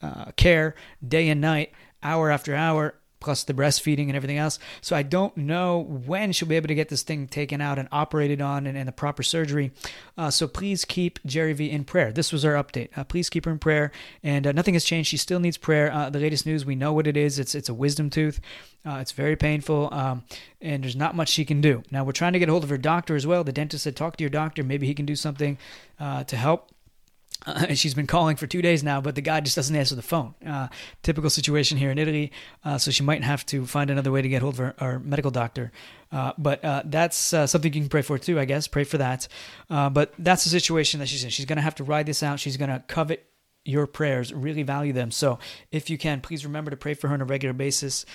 uh, 0.00 0.26
care 0.36 0.76
day 1.06 1.28
and 1.28 1.40
night, 1.40 1.72
hour 2.04 2.30
after 2.30 2.54
hour, 2.54 2.94
plus 3.20 3.44
the 3.44 3.54
breastfeeding 3.54 4.08
and 4.08 4.16
everything 4.16 4.38
else. 4.38 4.58
So 4.80 4.96
I 4.96 5.02
don't 5.02 5.36
know 5.36 5.78
when 5.78 6.32
she'll 6.32 6.48
be 6.48 6.56
able 6.56 6.68
to 6.68 6.74
get 6.74 6.88
this 6.88 7.02
thing 7.02 7.26
taken 7.26 7.60
out 7.60 7.78
and 7.78 7.88
operated 7.92 8.40
on 8.40 8.66
and, 8.66 8.76
and 8.76 8.86
the 8.86 8.92
proper 8.92 9.22
surgery. 9.22 9.72
Uh, 10.16 10.30
so 10.30 10.46
please 10.46 10.84
keep 10.84 11.18
Jerry 11.24 11.52
V 11.52 11.70
in 11.70 11.84
prayer. 11.84 12.12
This 12.12 12.32
was 12.32 12.44
our 12.44 12.54
update. 12.54 12.96
Uh, 12.96 13.04
please 13.04 13.28
keep 13.28 13.44
her 13.44 13.50
in 13.50 13.58
prayer. 13.58 13.90
And 14.22 14.46
uh, 14.46 14.52
nothing 14.52 14.74
has 14.74 14.84
changed. 14.84 15.08
She 15.08 15.16
still 15.16 15.40
needs 15.40 15.56
prayer. 15.56 15.92
Uh, 15.92 16.10
the 16.10 16.20
latest 16.20 16.46
news, 16.46 16.64
we 16.64 16.74
know 16.74 16.92
what 16.92 17.06
it 17.06 17.16
is. 17.16 17.38
It's 17.38 17.54
it's 17.54 17.68
a 17.68 17.74
wisdom 17.74 18.10
tooth. 18.10 18.40
Uh, 18.86 18.98
it's 19.00 19.12
very 19.12 19.36
painful, 19.36 19.92
um, 19.92 20.24
and 20.60 20.82
there's 20.82 20.96
not 20.96 21.14
much 21.14 21.28
she 21.28 21.44
can 21.44 21.60
do. 21.60 21.82
Now 21.90 22.04
we're 22.04 22.12
trying 22.12 22.32
to 22.32 22.38
get 22.38 22.48
a 22.48 22.52
hold 22.52 22.64
of 22.64 22.70
her 22.70 22.78
doctor 22.78 23.16
as 23.16 23.26
well. 23.26 23.44
The 23.44 23.52
dentist 23.52 23.84
said, 23.84 23.96
talk 23.96 24.16
to 24.16 24.24
your 24.24 24.30
doctor. 24.30 24.62
Maybe 24.62 24.86
he 24.86 24.94
can 24.94 25.04
do 25.04 25.16
something 25.16 25.58
uh, 26.00 26.24
to 26.24 26.36
help. 26.36 26.70
Uh, 27.46 27.74
she's 27.74 27.94
been 27.94 28.06
calling 28.06 28.36
for 28.36 28.46
two 28.46 28.62
days 28.62 28.82
now, 28.82 29.00
but 29.00 29.14
the 29.14 29.20
guy 29.20 29.40
just 29.40 29.56
doesn't 29.56 29.74
answer 29.74 29.94
the 29.94 30.02
phone. 30.02 30.34
Uh, 30.46 30.68
typical 31.02 31.30
situation 31.30 31.78
here 31.78 31.90
in 31.90 31.98
Italy, 31.98 32.32
uh, 32.64 32.78
so 32.78 32.90
she 32.90 33.02
might 33.02 33.24
have 33.24 33.44
to 33.46 33.66
find 33.66 33.90
another 33.90 34.10
way 34.10 34.22
to 34.22 34.28
get 34.28 34.42
hold 34.42 34.54
of 34.54 34.58
her, 34.58 34.74
her 34.78 34.98
medical 34.98 35.30
doctor. 35.30 35.72
Uh, 36.10 36.32
but 36.38 36.64
uh, 36.64 36.82
that's 36.84 37.32
uh, 37.32 37.46
something 37.46 37.72
you 37.72 37.80
can 37.80 37.88
pray 37.88 38.02
for 38.02 38.18
too, 38.18 38.38
I 38.40 38.44
guess. 38.44 38.66
Pray 38.66 38.84
for 38.84 38.98
that. 38.98 39.28
but 39.68 40.12
that's 40.18 40.44
the 40.44 40.50
situation 40.50 41.00
that 41.00 41.06
she's 41.06 41.24
in. 41.24 41.30
She's 41.30 41.46
going 41.46 41.56
to 41.56 41.62
have 41.62 41.74
to 41.76 41.84
ride 41.84 42.06
this 42.06 42.22
out. 42.22 42.40
She's 42.40 42.56
going 42.56 42.70
to 42.70 42.82
covet 42.86 43.24
your 43.64 43.86
prayers, 43.86 44.32
really 44.32 44.62
value 44.62 44.94
them. 44.94 45.10
So 45.10 45.38
if 45.70 45.90
you 45.90 45.98
can, 45.98 46.22
please 46.22 46.44
remember 46.44 46.70
to 46.70 46.76
pray 46.76 46.94
for 46.94 47.08
her 47.08 47.14
on 47.14 47.20
a 47.20 47.26
regular 47.26 47.52
basis 47.52 48.06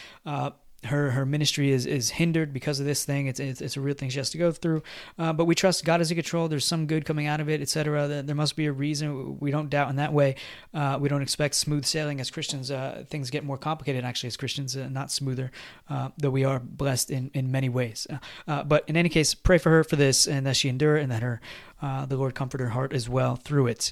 her 0.85 1.12
her 1.12 1.25
ministry 1.25 1.71
is 1.71 1.85
is 1.85 2.12
hindered 2.12 2.53
because 2.53 2.80
of 2.80 2.85
this 2.85 3.06
thing. 3.06 3.27
It's 3.27 3.39
it's, 3.39 3.62
it's 3.62 3.77
a 3.77 3.81
real 3.81 3.95
thing 3.95 4.09
she 4.09 4.19
has 4.19 4.30
to 4.31 4.38
go 4.38 4.51
through. 4.51 4.83
Uh, 5.18 5.33
but 5.33 5.45
we 5.45 5.56
trust 5.56 5.85
God 5.85 6.01
is 6.01 6.12
in 6.12 6.15
control. 6.15 6.47
There's 6.47 6.65
some 6.65 6.88
good 6.88 7.06
coming 7.06 7.27
out 7.27 7.39
of 7.39 7.50
it, 7.50 7.62
etc. 7.62 8.24
There 8.24 8.35
must 8.35 8.56
be 8.56 8.65
a 8.65 8.71
reason. 8.71 9.39
We 9.39 9.51
don't 9.51 9.69
doubt 9.69 9.89
in 9.89 9.95
that 9.97 10.13
way. 10.13 10.35
Uh, 10.74 10.97
we 11.00 11.09
don't 11.09 11.21
expect 11.21 11.56
smooth 11.56 11.85
sailing 11.85 12.19
as 12.19 12.30
Christians. 12.31 12.71
Uh, 12.71 13.03
things 13.09 13.30
get 13.30 13.44
more 13.44 13.57
complicated 13.57 14.03
actually 14.03 14.27
as 14.27 14.38
Christians, 14.38 14.75
uh, 14.75 14.89
not 14.89 15.12
smoother. 15.12 15.51
Uh, 15.89 16.09
though 16.18 16.30
we 16.30 16.44
are 16.44 16.59
blessed 16.59 17.12
in 17.12 17.31
in 17.33 17.51
many 17.51 17.69
ways. 17.69 18.07
Uh, 18.47 18.63
but 18.63 18.83
in 18.88 18.97
any 18.97 19.09
case, 19.09 19.33
pray 19.33 19.57
for 19.57 19.69
her 19.69 19.83
for 19.83 19.95
this 19.95 20.27
and 20.27 20.45
that 20.45 20.56
she 20.56 20.69
endure 20.69 20.95
and 20.97 21.12
that 21.12 21.21
her 21.21 21.41
uh, 21.83 22.06
the 22.06 22.15
Lord 22.15 22.33
comfort 22.33 22.62
her 22.62 22.69
heart 22.69 22.94
as 22.94 23.09
well 23.09 23.35
through 23.35 23.68
it. 23.68 23.91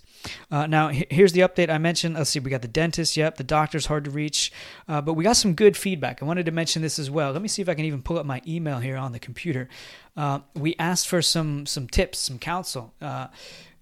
Uh, 0.50 0.66
now, 0.66 0.88
here's 0.88 1.34
the 1.34 1.42
update 1.42 1.70
I 1.70 1.78
mentioned. 1.78 2.16
Let's 2.16 2.30
see, 2.30 2.40
we 2.40 2.50
got 2.50 2.62
the 2.62 2.70
dentist. 2.70 3.18
Yep, 3.18 3.36
the 3.36 3.44
doctor's 3.44 3.88
hard 3.88 4.06
to 4.06 4.12
reach, 4.12 4.54
uh, 4.88 5.02
but 5.02 5.16
we 5.16 5.26
got 5.26 5.36
some 5.36 5.54
good 5.54 5.76
feedback. 5.76 6.24
I 6.24 6.26
wanted 6.26 6.46
to 6.46 6.54
mention 6.54 6.82
this 6.82 6.98
as 6.98 7.12
well. 7.12 7.34
Let 7.34 7.42
me 7.42 7.50
see 7.50 7.62
if 7.62 7.68
I 7.68 7.74
can 7.74 7.84
even 7.84 8.02
pull 8.02 8.18
up 8.18 8.26
my 8.26 8.42
email 8.48 8.80
here 8.80 8.96
on 8.96 9.12
the 9.12 9.20
computer. 9.20 9.68
Uh, 10.16 10.40
we 10.56 10.74
asked 10.80 11.10
for 11.10 11.22
some 11.22 11.66
some 11.66 11.88
tips, 11.88 12.18
some 12.18 12.40
counsel. 12.40 12.94
Uh, 13.02 13.28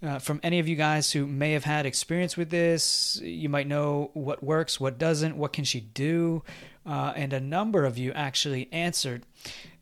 uh, 0.02 0.18
from 0.18 0.40
any 0.42 0.58
of 0.58 0.68
you 0.68 0.76
guys 0.76 1.12
who 1.12 1.28
may 1.28 1.52
have 1.52 1.66
had 1.66 1.86
experience 1.86 2.36
with 2.36 2.50
this, 2.50 3.20
you 3.22 3.50
might 3.50 3.68
know 3.68 4.10
what 4.14 4.42
works, 4.42 4.80
what 4.80 4.98
doesn't, 4.98 5.38
what 5.38 5.54
can 5.54 5.66
she 5.66 5.82
do, 5.82 6.42
and 6.86 7.34
a 7.34 7.40
number 7.40 7.86
of 7.86 7.98
you 7.98 8.14
actually 8.14 8.70
answered 8.72 9.24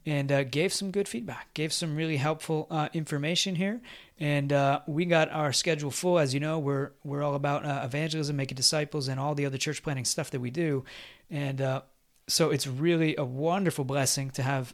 and 0.07 0.31
uh, 0.31 0.45
gave 0.45 0.71
some 0.71 0.89
good 0.89 1.05
feedback, 1.05 1.53
gave 1.53 1.73
some 1.73 1.93
really 1.93 2.15
helpful 2.15 2.65
uh, 2.71 2.87
information 2.93 3.55
here. 3.55 3.81
And 4.17 4.53
uh, 4.53 4.79
we 4.87 5.03
got 5.03 5.29
our 5.31 5.51
schedule 5.51 5.91
full. 5.91 6.17
As 6.17 6.33
you 6.33 6.39
know, 6.39 6.59
we're, 6.59 6.91
we're 7.03 7.21
all 7.21 7.35
about 7.35 7.65
uh, 7.65 7.81
evangelism, 7.83 8.37
making 8.37 8.55
disciples, 8.55 9.09
and 9.09 9.19
all 9.19 9.35
the 9.35 9.45
other 9.45 9.57
church 9.57 9.83
planting 9.83 10.05
stuff 10.05 10.31
that 10.31 10.39
we 10.39 10.49
do. 10.49 10.85
And 11.29 11.61
uh, 11.61 11.81
so 12.25 12.51
it's 12.51 12.65
really 12.65 13.17
a 13.17 13.25
wonderful 13.25 13.83
blessing 13.83 14.29
to 14.31 14.43
have 14.43 14.73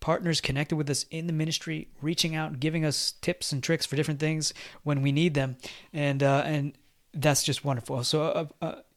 partners 0.00 0.40
connected 0.40 0.74
with 0.74 0.90
us 0.90 1.06
in 1.12 1.28
the 1.28 1.32
ministry, 1.32 1.86
reaching 2.02 2.34
out, 2.34 2.58
giving 2.58 2.84
us 2.84 3.12
tips 3.20 3.52
and 3.52 3.62
tricks 3.62 3.86
for 3.86 3.94
different 3.94 4.18
things 4.18 4.52
when 4.82 5.00
we 5.00 5.12
need 5.12 5.34
them. 5.34 5.58
And, 5.92 6.24
uh, 6.24 6.42
and 6.44 6.72
that's 7.14 7.44
just 7.44 7.64
wonderful. 7.64 8.02
So, 8.02 8.48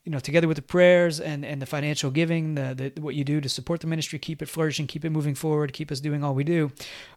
you 0.03 0.11
know, 0.11 0.19
together 0.19 0.47
with 0.49 0.57
the 0.57 0.63
prayers 0.63 1.21
and, 1.21 1.45
and 1.45 1.61
the 1.61 1.65
financial 1.65 2.11
giving, 2.11 2.55
the, 2.55 2.91
the 2.93 3.01
what 3.01 3.15
you 3.15 3.23
do 3.23 3.39
to 3.39 3.47
support 3.47 3.79
the 3.79 3.87
ministry, 3.87 4.19
keep 4.19 4.41
it 4.41 4.49
flourishing, 4.49 4.85
keep 4.85 5.05
it 5.05 5.09
moving 5.09 5.33
forward, 5.33 5.71
keep 5.71 5.91
us 5.91 6.01
doing 6.01 6.23
all 6.23 6.35
we 6.35 6.43
do. 6.43 6.71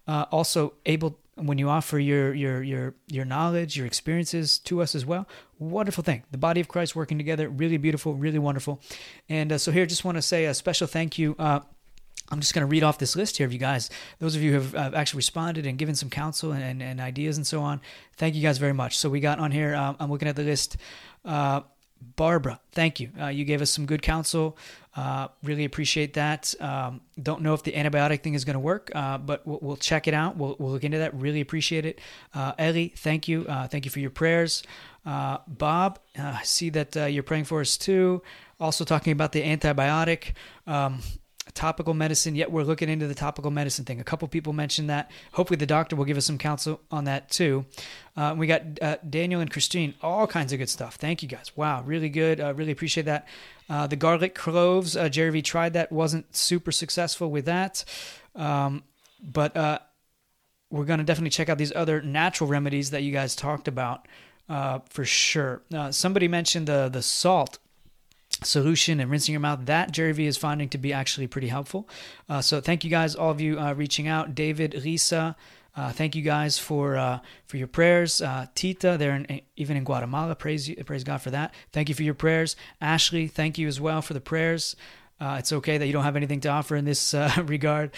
Uh, 0.07 0.27
also, 0.31 0.73
able 0.87 1.19
when 1.35 1.59
you 1.59 1.69
offer 1.69 1.99
your 1.99 2.33
your 2.33 2.63
your 2.63 2.95
your 3.09 3.25
knowledge, 3.25 3.77
your 3.77 3.87
experiences 3.87 4.59
to 4.61 4.81
us 4.81 4.95
as 4.95 5.05
well, 5.05 5.27
wonderful 5.59 6.05
thing. 6.05 6.23
The 6.31 6.39
body 6.39 6.61
of 6.61 6.69
Christ 6.69 6.95
working 6.95 7.19
together, 7.19 7.49
really 7.49 7.77
beautiful, 7.77 8.15
really 8.15 8.39
wonderful. 8.39 8.81
And 9.29 9.53
uh, 9.53 9.59
so 9.59 9.73
here, 9.73 9.85
just 9.85 10.05
want 10.05 10.17
to 10.17 10.23
say 10.23 10.45
a 10.45 10.55
special 10.55 10.87
thank 10.87 11.19
you. 11.19 11.35
Uh, 11.41 11.61
I'm 12.29 12.41
just 12.41 12.55
going 12.55 12.63
to 12.63 12.71
read 12.71 12.83
off 12.83 12.99
this 12.99 13.15
list 13.17 13.37
here 13.37 13.47
of 13.47 13.53
you 13.53 13.59
guys. 13.59 13.91
Those 14.19 14.35
of 14.35 14.43
you 14.43 14.53
who 14.53 14.61
have 14.61 14.75
uh, 14.75 14.97
actually 14.97 15.19
responded 15.19 15.67
and 15.67 15.79
given 15.79 15.95
some 15.95 16.11
counsel 16.11 16.53
and, 16.53 16.63
and, 16.63 16.83
and, 16.83 17.01
ideas 17.01 17.37
and 17.37 17.47
so 17.47 17.61
on. 17.61 17.81
Thank 18.17 18.35
you 18.35 18.43
guys 18.43 18.59
very 18.59 18.73
much. 18.73 18.99
So 18.99 19.09
we 19.09 19.21
got 19.21 19.39
on 19.39 19.53
here, 19.53 19.77
um, 19.77 19.97
I'm 20.01 20.11
looking 20.11 20.27
at 20.27 20.35
the 20.35 20.43
list. 20.43 20.77
Uh, 21.25 21.61
Barbara, 22.01 22.61
thank 22.73 23.01
you. 23.01 23.11
Uh, 23.21 23.27
you 23.27 23.45
gave 23.45 23.61
us 23.61 23.71
some 23.71 23.87
good 23.87 24.03
counsel. 24.03 24.57
Uh, 24.95 25.29
really 25.43 25.65
appreciate 25.65 26.15
that. 26.15 26.55
Um, 26.61 27.03
don't 27.23 27.43
know 27.43 27.53
if 27.53 27.63
the 27.63 27.73
antibiotic 27.73 28.23
thing 28.23 28.35
is 28.35 28.45
going 28.45 28.55
to 28.55 28.61
work, 28.61 28.91
uh, 28.95 29.19
but 29.19 29.47
we'll, 29.47 29.59
we'll, 29.61 29.77
check 29.77 30.09
it 30.09 30.15
out. 30.15 30.37
We'll, 30.37 30.57
we'll, 30.59 30.73
look 30.73 30.85
into 30.85 30.99
that. 30.99 31.15
Really 31.15 31.43
appreciate 31.43 31.85
it. 31.85 32.01
Uh, 32.35 32.53
Ellie, 32.59 32.95
thank 32.97 33.29
you. 33.29 33.45
Uh, 33.47 33.69
thank 33.69 33.85
you 33.85 33.91
for 33.91 34.01
your 34.01 34.11
prayers. 34.11 34.63
Uh, 35.05 35.39
Bob, 35.47 35.99
I 36.19 36.43
see 36.45 36.71
that 36.71 37.13
you're 37.13 37.23
praying 37.23 37.45
for 37.45 37.61
us 37.61 37.77
too. 37.77 38.23
Also 38.59 38.85
talking 38.85 39.13
about 39.13 39.33
the 39.33 39.43
antibiotic. 39.43 40.33
Um, 40.67 41.01
topical 41.57 41.95
medicine. 41.95 42.37
Yet 42.37 42.53
we're 42.53 42.63
looking 42.63 42.89
into 42.89 43.09
the 43.09 43.15
topical 43.15 43.51
medicine 43.51 43.85
thing. 43.85 43.99
A 43.99 44.05
couple 44.05 44.29
people 44.29 44.53
mentioned 44.53 44.89
that. 44.89 45.11
Hopefully, 45.33 45.57
the 45.57 45.67
doctor 45.67 45.97
will 45.97 46.05
give 46.05 46.17
us 46.17 46.27
some 46.27 46.39
counsel 46.39 46.81
on 46.91 47.05
that 47.05 47.31
too. 47.31 47.65
Uh, 48.17 48.35
we 48.37 48.47
got 48.47 48.63
uh, 48.81 48.97
Daniel 49.09 49.41
and 49.41 49.51
Christine, 49.51 49.95
all 50.03 50.27
kinds 50.27 50.53
of 50.53 50.59
good 50.59 50.69
stuff. 50.69 50.95
Thank 50.95 51.23
you 51.23 51.29
guys. 51.29 51.57
Wow, 51.57 51.83
really 51.83 52.09
good. 52.09 52.41
Uh, 52.41 52.55
really 52.55 52.73
appreciate 52.73 53.05
that. 53.05 53.27
Uh, 53.69 53.87
the 53.87 53.97
garlic 53.97 54.35
cloves, 54.35 54.97
uh, 54.97 55.09
Jerry 55.09 55.43
tried 55.43 55.73
that, 55.73 55.91
wasn't 55.91 56.37
super 56.37 56.71
successful 56.71 57.31
with 57.31 57.47
that. 57.47 57.85
Um, 58.37 58.85
but 59.21 59.57
uh, 59.57 59.81
we're 60.71 60.85
going 60.85 60.99
to 60.99 61.05
definitely 61.05 61.31
check 61.31 61.49
out 61.49 61.59
these 61.59 61.75
other 61.75 62.01
natural 62.01 62.49
remedies 62.49 62.91
that 62.91 63.03
you 63.03 63.13
guys 63.13 63.35
talked 63.35 63.67
about 63.67 64.07
for 64.89 65.05
sure. 65.05 65.63
somebody 65.91 66.29
mentioned 66.29 66.69
the 66.69 66.89
the 66.89 67.03
salt 67.03 67.59
solution 68.43 69.01
and 69.01 69.11
rinsing 69.11 69.33
your 69.33 69.41
mouth 69.41 69.61
that 69.65 69.93
jerry 69.93 70.13
v 70.13 70.27
is 70.27 70.37
finding 70.37 70.69
to 70.69 70.79
be 70.79 70.93
actually 70.93 71.27
pretty 71.27 71.49
helpful 71.49 71.89
uh, 72.29 72.41
so 72.41 72.61
thank 72.61 72.85
you 72.85 72.91
guys 72.91 73.15
all 73.15 73.31
of 73.31 73.41
you 73.41 73.59
uh, 73.59 73.73
reaching 73.73 74.07
out 74.09 74.35
david 74.35 74.73
risa 74.73 75.35
uh, 75.77 75.93
thank 75.93 76.15
you 76.15 76.23
guys 76.23 76.59
for 76.59 76.97
uh, 76.97 77.19
for 77.47 77.57
your 77.57 77.67
prayers 77.67 78.21
uh, 78.21 78.47
tita 78.55 78.97
there 78.99 79.15
in, 79.15 79.41
even 79.57 79.77
in 79.77 79.85
guatemala 79.85 80.35
praise 80.35 80.69
you, 80.69 80.77
praise 80.85 81.05
god 81.05 81.21
for 81.21 81.31
that 81.31 81.55
thank 81.73 81.89
you 81.89 81.95
for 81.95 82.03
your 82.03 82.15
prayers 82.15 82.57
ashley 82.81 83.27
thank 83.27 83.59
you 83.59 83.67
as 83.67 83.81
well 83.81 84.03
for 84.03 84.15
the 84.15 84.21
prayers 84.21 84.77
uh, 85.19 85.37
it's 85.39 85.51
okay 85.51 85.79
that 85.79 85.87
you 85.87 85.95
don't 85.95 86.05
have 86.05 86.17
anything 86.17 86.41
to 86.41 86.49
offer 86.51 86.77
in 86.77 86.85
this 86.85 87.15
regard. 87.39 87.93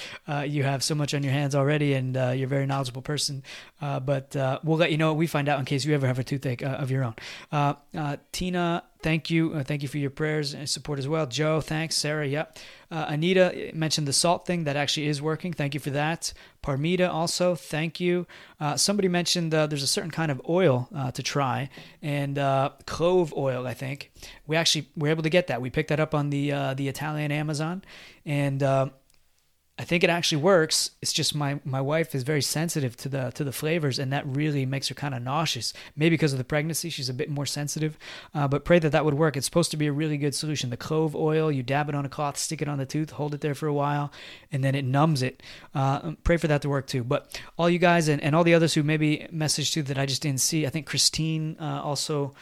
You 0.44 0.62
have 0.62 0.84
so 0.84 0.94
much 0.94 1.14
on 1.14 1.24
your 1.24 1.32
hands 1.32 1.56
already, 1.56 1.94
and 1.94 2.14
you're 2.14 2.44
a 2.44 2.46
very 2.46 2.64
knowledgeable 2.64 3.02
person. 3.02 3.42
But 3.80 4.36
we'll 4.62 4.76
let 4.76 4.92
you 4.92 4.98
know 4.98 5.08
what 5.08 5.16
we 5.16 5.26
find 5.26 5.48
out 5.48 5.58
in 5.58 5.64
case 5.64 5.84
you 5.84 5.96
ever 5.96 6.06
have 6.06 6.20
a 6.20 6.22
toothache 6.22 6.62
of 6.62 6.92
your 6.92 7.12
own. 7.52 8.18
Tina 8.30 8.84
thank 9.02 9.30
you. 9.30 9.54
Uh, 9.54 9.62
thank 9.62 9.82
you 9.82 9.88
for 9.88 9.98
your 9.98 10.10
prayers 10.10 10.54
and 10.54 10.68
support 10.68 10.98
as 10.98 11.08
well. 11.08 11.26
Joe, 11.26 11.60
thanks. 11.60 11.96
Sarah, 11.96 12.26
yep. 12.26 12.58
Uh, 12.90 13.06
Anita 13.08 13.70
mentioned 13.74 14.08
the 14.08 14.12
salt 14.12 14.46
thing. 14.46 14.64
That 14.64 14.76
actually 14.76 15.08
is 15.08 15.20
working. 15.20 15.52
Thank 15.52 15.74
you 15.74 15.80
for 15.80 15.90
that. 15.90 16.32
Parmita 16.62 17.08
also, 17.08 17.54
thank 17.54 18.00
you. 18.00 18.26
Uh, 18.60 18.76
somebody 18.76 19.08
mentioned 19.08 19.54
uh, 19.54 19.66
there's 19.66 19.82
a 19.82 19.88
certain 19.88 20.10
kind 20.10 20.30
of 20.30 20.40
oil 20.48 20.88
uh, 20.94 21.10
to 21.12 21.22
try, 21.22 21.68
and 22.02 22.38
uh, 22.38 22.70
clove 22.86 23.34
oil, 23.36 23.66
I 23.66 23.74
think. 23.74 24.10
We 24.46 24.56
actually 24.56 24.88
were 24.96 25.08
able 25.08 25.22
to 25.22 25.30
get 25.30 25.46
that. 25.48 25.60
We 25.60 25.70
picked 25.70 25.90
that 25.90 26.00
up 26.00 26.14
on 26.14 26.30
the 26.30 26.50
the 26.74 26.88
Italian 26.88 27.32
Amazon, 27.32 27.82
and 28.24 28.62
I 29.80 29.84
think 29.84 30.02
it 30.02 30.10
actually 30.10 30.42
works. 30.42 30.90
It's 31.00 31.12
just 31.12 31.36
my 31.36 31.60
my 31.64 31.80
wife 31.80 32.12
is 32.12 32.24
very 32.24 32.42
sensitive 32.42 32.96
to 32.96 33.08
the 33.08 33.30
to 33.36 33.44
the 33.44 33.52
flavors, 33.52 34.00
and 34.00 34.12
that 34.12 34.26
really 34.26 34.66
makes 34.66 34.88
her 34.88 34.94
kind 34.94 35.14
of 35.14 35.22
nauseous. 35.22 35.72
Maybe 35.94 36.14
because 36.14 36.32
of 36.32 36.38
the 36.38 36.44
pregnancy, 36.44 36.90
she's 36.90 37.08
a 37.08 37.14
bit 37.14 37.30
more 37.30 37.46
sensitive. 37.46 37.96
Uh, 38.34 38.48
but 38.48 38.64
pray 38.64 38.80
that 38.80 38.90
that 38.90 39.04
would 39.04 39.14
work. 39.14 39.36
It's 39.36 39.46
supposed 39.46 39.70
to 39.70 39.76
be 39.76 39.86
a 39.86 39.92
really 39.92 40.16
good 40.16 40.34
solution. 40.34 40.70
The 40.70 40.76
clove 40.76 41.14
oil, 41.14 41.52
you 41.52 41.62
dab 41.62 41.88
it 41.88 41.94
on 41.94 42.04
a 42.04 42.08
cloth, 42.08 42.36
stick 42.36 42.60
it 42.60 42.68
on 42.68 42.78
the 42.78 42.86
tooth, 42.86 43.10
hold 43.10 43.34
it 43.34 43.40
there 43.40 43.54
for 43.54 43.68
a 43.68 43.72
while, 43.72 44.10
and 44.50 44.64
then 44.64 44.74
it 44.74 44.84
numbs 44.84 45.22
it. 45.22 45.44
Uh, 45.74 46.12
pray 46.24 46.38
for 46.38 46.48
that 46.48 46.60
to 46.62 46.68
work 46.68 46.88
too. 46.88 47.04
But 47.04 47.40
all 47.56 47.70
you 47.70 47.78
guys 47.78 48.08
and, 48.08 48.20
and 48.20 48.34
all 48.34 48.42
the 48.42 48.54
others 48.54 48.74
who 48.74 48.82
maybe 48.82 49.28
messaged 49.32 49.72
too 49.72 49.84
that 49.84 49.98
I 49.98 50.06
just 50.06 50.22
didn't 50.22 50.40
see. 50.40 50.66
I 50.66 50.70
think 50.70 50.86
Christine 50.86 51.56
uh, 51.60 51.82
also. 51.84 52.34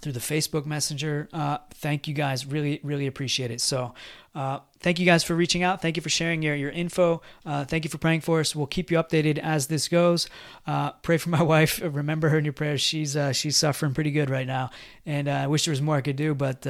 Through 0.00 0.12
the 0.12 0.20
Facebook 0.20 0.66
Messenger. 0.66 1.28
Uh, 1.32 1.58
thank 1.74 2.08
you 2.08 2.14
guys. 2.14 2.46
Really, 2.46 2.80
really 2.82 3.06
appreciate 3.06 3.50
it. 3.50 3.60
So, 3.60 3.94
uh, 4.34 4.60
thank 4.80 4.98
you 4.98 5.06
guys 5.06 5.22
for 5.22 5.34
reaching 5.34 5.62
out. 5.62 5.82
Thank 5.82 5.96
you 5.96 6.02
for 6.02 6.08
sharing 6.08 6.42
your, 6.42 6.54
your 6.54 6.70
info. 6.70 7.20
Uh, 7.44 7.64
thank 7.64 7.84
you 7.84 7.90
for 7.90 7.98
praying 7.98 8.22
for 8.22 8.40
us. 8.40 8.56
We'll 8.56 8.66
keep 8.66 8.90
you 8.90 8.96
updated 8.96 9.38
as 9.38 9.66
this 9.66 9.88
goes. 9.88 10.28
Uh, 10.66 10.92
pray 11.02 11.18
for 11.18 11.28
my 11.28 11.42
wife. 11.54 11.80
Remember 11.82 12.30
her 12.30 12.38
in 12.38 12.44
your 12.44 12.54
prayers. 12.54 12.80
She's 12.80 13.16
uh, 13.16 13.32
she's 13.32 13.56
suffering 13.56 13.94
pretty 13.94 14.10
good 14.10 14.30
right 14.30 14.46
now, 14.46 14.70
and 15.04 15.28
uh, 15.28 15.32
I 15.32 15.46
wish 15.46 15.66
there 15.66 15.72
was 15.72 15.82
more 15.82 15.96
I 15.96 16.00
could 16.00 16.16
do, 16.16 16.34
but. 16.34 16.66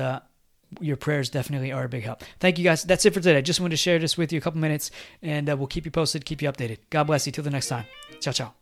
your 0.80 0.96
prayers 0.96 1.28
definitely 1.28 1.70
are 1.70 1.84
a 1.84 1.88
big 1.88 2.02
help. 2.02 2.22
Thank 2.40 2.56
you 2.56 2.64
guys. 2.64 2.82
That's 2.82 3.04
it 3.04 3.12
for 3.12 3.20
today. 3.20 3.36
I 3.36 3.42
just 3.42 3.60
wanted 3.60 3.72
to 3.72 3.76
share 3.76 3.98
this 3.98 4.16
with 4.16 4.32
you 4.32 4.38
a 4.38 4.40
couple 4.40 4.58
minutes, 4.58 4.90
and 5.20 5.46
we'll 5.46 5.66
keep 5.66 5.84
you 5.84 5.90
posted, 5.90 6.24
keep 6.24 6.40
you 6.40 6.50
updated. 6.50 6.78
God 6.88 7.04
bless 7.04 7.26
you. 7.26 7.32
Till 7.32 7.44
the 7.44 7.50
next 7.50 7.68
time. 7.68 7.84
Ciao, 8.20 8.32
ciao. 8.32 8.54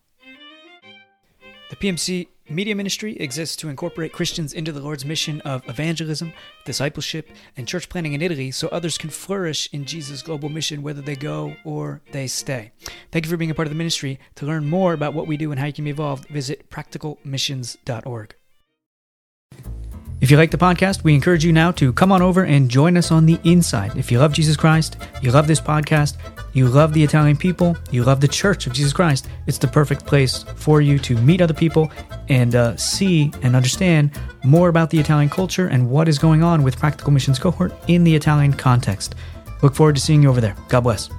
The 1.70 1.76
PMC 1.76 2.26
Media 2.50 2.74
Ministry 2.74 3.16
exists 3.18 3.54
to 3.56 3.68
incorporate 3.68 4.12
Christians 4.12 4.52
into 4.52 4.72
the 4.72 4.80
Lord's 4.80 5.04
mission 5.04 5.40
of 5.42 5.66
evangelism, 5.68 6.32
discipleship, 6.64 7.30
and 7.56 7.68
church 7.68 7.88
planting 7.88 8.12
in 8.12 8.22
Italy 8.22 8.50
so 8.50 8.66
others 8.68 8.98
can 8.98 9.08
flourish 9.08 9.68
in 9.72 9.84
Jesus' 9.84 10.20
global 10.20 10.48
mission 10.48 10.82
whether 10.82 11.00
they 11.00 11.14
go 11.14 11.54
or 11.64 12.00
they 12.10 12.26
stay. 12.26 12.72
Thank 13.12 13.24
you 13.24 13.30
for 13.30 13.36
being 13.36 13.52
a 13.52 13.54
part 13.54 13.68
of 13.68 13.72
the 13.72 13.78
ministry. 13.78 14.18
To 14.34 14.46
learn 14.46 14.68
more 14.68 14.92
about 14.92 15.14
what 15.14 15.28
we 15.28 15.36
do 15.36 15.52
and 15.52 15.60
how 15.60 15.66
you 15.66 15.72
can 15.72 15.84
be 15.84 15.90
involved, 15.90 16.28
visit 16.28 16.68
practicalmissions.org. 16.70 18.34
If 20.20 20.30
you 20.30 20.36
like 20.36 20.50
the 20.50 20.58
podcast, 20.58 21.02
we 21.02 21.14
encourage 21.14 21.44
you 21.44 21.52
now 21.52 21.70
to 21.72 21.92
come 21.92 22.12
on 22.12 22.20
over 22.20 22.44
and 22.44 22.68
join 22.68 22.96
us 22.96 23.10
on 23.10 23.26
the 23.26 23.38
inside. 23.44 23.96
If 23.96 24.12
you 24.12 24.18
love 24.18 24.32
Jesus 24.32 24.56
Christ, 24.56 24.98
you 25.22 25.30
love 25.30 25.46
this 25.46 25.60
podcast, 25.60 26.18
you 26.52 26.68
love 26.68 26.92
the 26.92 27.02
Italian 27.02 27.36
people, 27.36 27.76
you 27.90 28.02
love 28.04 28.20
the 28.20 28.28
Church 28.28 28.66
of 28.66 28.72
Jesus 28.72 28.92
Christ, 28.92 29.28
it's 29.46 29.58
the 29.58 29.68
perfect 29.68 30.06
place 30.06 30.44
for 30.56 30.80
you 30.80 30.98
to 31.00 31.16
meet 31.18 31.40
other 31.40 31.54
people 31.54 31.90
and 32.28 32.54
uh, 32.54 32.76
see 32.76 33.32
and 33.42 33.54
understand 33.54 34.10
more 34.44 34.68
about 34.68 34.90
the 34.90 34.98
Italian 34.98 35.28
culture 35.28 35.68
and 35.68 35.88
what 35.88 36.08
is 36.08 36.18
going 36.18 36.42
on 36.42 36.62
with 36.62 36.78
Practical 36.78 37.12
Missions 37.12 37.38
Cohort 37.38 37.72
in 37.88 38.04
the 38.04 38.14
Italian 38.14 38.52
context. 38.52 39.14
Look 39.62 39.74
forward 39.74 39.96
to 39.96 40.00
seeing 40.00 40.22
you 40.22 40.30
over 40.30 40.40
there. 40.40 40.56
God 40.68 40.80
bless. 40.80 41.10